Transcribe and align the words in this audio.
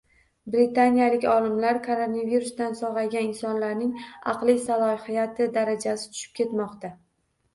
Britaniyalik 0.53 1.25
olimlar: 1.33 1.79
“Koronavirusdan 1.87 2.71
sog‘aygan 2.79 3.27
insonlarning 3.29 3.91
aqliy 4.33 4.57
salohiyat 4.63 5.43
darajasi 5.59 6.09
tushib 6.17 6.33
ketmoqda” 6.41 6.91